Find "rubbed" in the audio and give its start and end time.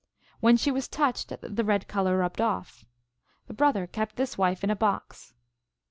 2.17-2.41